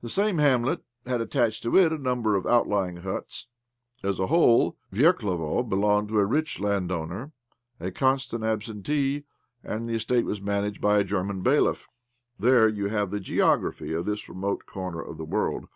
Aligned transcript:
The 0.00 0.08
same 0.08 0.38
hamlet 0.38 0.84
had 1.06 1.20
attached 1.20 1.64
to 1.64 1.76
it 1.76 1.92
a 1.92 1.98
number 1.98 2.36
of 2.36 2.46
outlying 2.46 2.98
huts. 2.98 3.48
As 4.00 4.20
a 4.20 4.28
whole, 4.28 4.76
Verklevo 4.92 5.64
belonged 5.68 6.06
to 6.10 6.20
a 6.20 6.24
rich 6.24 6.60
landowner, 6.60 7.32
a 7.80 7.90
constant 7.90 8.44
absentee, 8.44 9.24
and 9.64 9.88
the 9.88 9.94
estate 9.94 10.24
was 10.24 10.40
managed 10.40 10.80
by 10.80 10.98
a 10.98 11.02
German 11.02 11.42
bailiff. 11.42 11.88
There 12.38 12.68
you 12.68 12.90
have 12.90 13.10
the 13.10 13.18
geography 13.18 13.92
of 13.92 14.04
this 14.04 14.28
remote 14.28 14.66
corner 14.66 15.02
of 15.02 15.18
the 15.18 15.24
world. 15.24 15.66